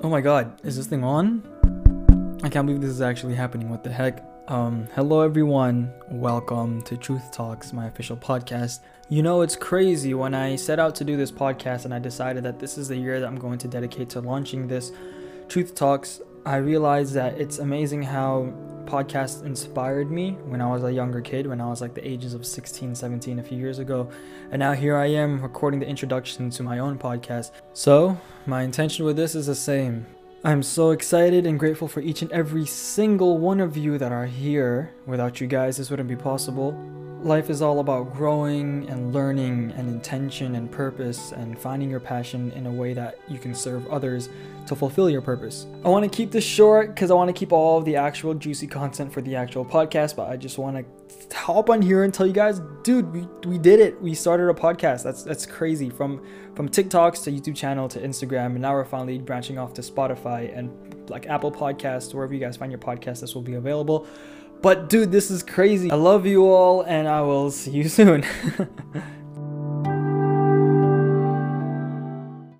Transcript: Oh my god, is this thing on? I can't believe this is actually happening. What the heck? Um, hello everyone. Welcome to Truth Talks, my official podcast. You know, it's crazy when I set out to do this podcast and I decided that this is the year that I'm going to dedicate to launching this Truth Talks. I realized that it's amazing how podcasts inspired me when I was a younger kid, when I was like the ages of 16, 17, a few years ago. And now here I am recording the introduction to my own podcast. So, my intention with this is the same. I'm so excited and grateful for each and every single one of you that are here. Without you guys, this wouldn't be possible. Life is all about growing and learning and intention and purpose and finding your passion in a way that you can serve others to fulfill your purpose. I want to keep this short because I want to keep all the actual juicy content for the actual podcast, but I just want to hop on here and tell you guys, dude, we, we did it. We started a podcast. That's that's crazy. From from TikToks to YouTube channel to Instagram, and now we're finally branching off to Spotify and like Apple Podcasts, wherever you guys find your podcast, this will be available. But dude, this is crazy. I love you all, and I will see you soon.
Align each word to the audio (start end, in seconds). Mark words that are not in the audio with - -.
Oh 0.00 0.08
my 0.10 0.20
god, 0.20 0.60
is 0.64 0.76
this 0.76 0.86
thing 0.86 1.04
on? 1.04 1.42
I 2.42 2.48
can't 2.48 2.66
believe 2.66 2.82
this 2.82 2.90
is 2.90 3.00
actually 3.00 3.34
happening. 3.34 3.70
What 3.70 3.84
the 3.84 3.92
heck? 3.92 4.22
Um, 4.48 4.86
hello 4.94 5.20
everyone. 5.20 5.92
Welcome 6.10 6.82
to 6.82 6.96
Truth 6.96 7.30
Talks, 7.30 7.72
my 7.72 7.86
official 7.86 8.16
podcast. 8.16 8.80
You 9.08 9.22
know, 9.22 9.42
it's 9.42 9.56
crazy 9.56 10.12
when 10.12 10.34
I 10.34 10.56
set 10.56 10.78
out 10.78 10.94
to 10.96 11.04
do 11.04 11.16
this 11.16 11.30
podcast 11.30 11.84
and 11.84 11.94
I 11.94 12.00
decided 12.00 12.42
that 12.42 12.58
this 12.58 12.76
is 12.76 12.88
the 12.88 12.96
year 12.96 13.20
that 13.20 13.26
I'm 13.26 13.38
going 13.38 13.58
to 13.58 13.68
dedicate 13.68 14.10
to 14.10 14.20
launching 14.20 14.66
this 14.66 14.92
Truth 15.48 15.74
Talks. 15.74 16.20
I 16.44 16.56
realized 16.56 17.14
that 17.14 17.38
it's 17.40 17.58
amazing 17.58 18.02
how 18.02 18.52
podcasts 18.86 19.44
inspired 19.44 20.10
me 20.10 20.32
when 20.46 20.60
I 20.60 20.66
was 20.66 20.84
a 20.84 20.92
younger 20.92 21.20
kid, 21.20 21.46
when 21.46 21.60
I 21.60 21.66
was 21.66 21.80
like 21.80 21.94
the 21.94 22.06
ages 22.06 22.34
of 22.34 22.46
16, 22.46 22.94
17, 22.94 23.38
a 23.38 23.42
few 23.42 23.58
years 23.58 23.78
ago. 23.78 24.08
And 24.50 24.60
now 24.60 24.72
here 24.72 24.96
I 24.96 25.06
am 25.06 25.42
recording 25.42 25.80
the 25.80 25.86
introduction 25.86 26.50
to 26.50 26.62
my 26.62 26.78
own 26.78 26.98
podcast. 26.98 27.52
So, 27.72 28.18
my 28.46 28.62
intention 28.62 29.04
with 29.04 29.16
this 29.16 29.34
is 29.34 29.46
the 29.46 29.54
same. 29.54 30.06
I'm 30.44 30.62
so 30.62 30.90
excited 30.90 31.46
and 31.46 31.58
grateful 31.58 31.88
for 31.88 32.00
each 32.00 32.20
and 32.20 32.30
every 32.30 32.66
single 32.66 33.38
one 33.38 33.60
of 33.60 33.76
you 33.76 33.96
that 33.96 34.12
are 34.12 34.26
here. 34.26 34.94
Without 35.06 35.40
you 35.40 35.46
guys, 35.46 35.78
this 35.78 35.88
wouldn't 35.88 36.08
be 36.08 36.16
possible. 36.16 36.72
Life 37.24 37.48
is 37.48 37.62
all 37.62 37.80
about 37.80 38.12
growing 38.12 38.86
and 38.90 39.14
learning 39.14 39.72
and 39.78 39.88
intention 39.88 40.56
and 40.56 40.70
purpose 40.70 41.32
and 41.32 41.58
finding 41.58 41.88
your 41.88 41.98
passion 41.98 42.52
in 42.52 42.66
a 42.66 42.70
way 42.70 42.92
that 42.92 43.18
you 43.28 43.38
can 43.38 43.54
serve 43.54 43.86
others 43.88 44.28
to 44.66 44.76
fulfill 44.76 45.08
your 45.08 45.22
purpose. 45.22 45.66
I 45.86 45.88
want 45.88 46.04
to 46.04 46.14
keep 46.14 46.30
this 46.30 46.44
short 46.44 46.94
because 46.94 47.10
I 47.10 47.14
want 47.14 47.28
to 47.28 47.32
keep 47.32 47.50
all 47.50 47.80
the 47.80 47.96
actual 47.96 48.34
juicy 48.34 48.66
content 48.66 49.10
for 49.10 49.22
the 49.22 49.36
actual 49.36 49.64
podcast, 49.64 50.16
but 50.16 50.28
I 50.28 50.36
just 50.36 50.58
want 50.58 50.76
to 50.76 51.34
hop 51.34 51.70
on 51.70 51.80
here 51.80 52.04
and 52.04 52.12
tell 52.12 52.26
you 52.26 52.34
guys, 52.34 52.60
dude, 52.82 53.10
we, 53.10 53.22
we 53.48 53.56
did 53.56 53.80
it. 53.80 53.98
We 54.02 54.14
started 54.14 54.50
a 54.50 54.52
podcast. 54.52 55.02
That's 55.02 55.22
that's 55.22 55.46
crazy. 55.46 55.88
From 55.88 56.22
from 56.54 56.68
TikToks 56.68 57.24
to 57.24 57.30
YouTube 57.30 57.56
channel 57.56 57.88
to 57.88 58.00
Instagram, 58.00 58.48
and 58.48 58.60
now 58.60 58.74
we're 58.74 58.84
finally 58.84 59.16
branching 59.16 59.56
off 59.56 59.72
to 59.74 59.80
Spotify 59.80 60.54
and 60.54 60.70
like 61.08 61.26
Apple 61.26 61.50
Podcasts, 61.50 62.12
wherever 62.12 62.34
you 62.34 62.40
guys 62.40 62.58
find 62.58 62.70
your 62.70 62.78
podcast, 62.78 63.22
this 63.22 63.34
will 63.34 63.42
be 63.42 63.54
available. 63.54 64.06
But 64.62 64.88
dude, 64.88 65.12
this 65.12 65.30
is 65.30 65.42
crazy. 65.42 65.90
I 65.90 65.94
love 65.94 66.26
you 66.26 66.46
all, 66.46 66.82
and 66.82 67.06
I 67.06 67.20
will 67.20 67.50
see 67.50 67.70
you 67.72 67.88
soon. 67.88 68.24